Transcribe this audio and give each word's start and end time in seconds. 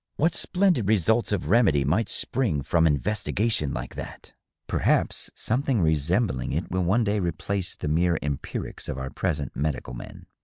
What 0.15 0.33
splendid 0.33 0.87
results 0.87 1.31
of 1.31 1.47
remedy 1.47 1.85
might 1.85 2.09
spring 2.09 2.63
from 2.63 2.87
investigation 2.87 3.71
like 3.71 3.93
that! 3.93 4.33
Perhaps 4.65 5.29
some 5.35 5.61
thing 5.61 5.79
resembling 5.79 6.53
it 6.53 6.71
will 6.71 6.83
one 6.83 7.03
day 7.03 7.19
replace 7.19 7.75
the 7.75 7.87
mere 7.87 8.17
empirics 8.23 8.89
of 8.89 8.97
our 8.97 9.11
present 9.11 9.55
medical 9.55 9.93
men. 9.93 10.25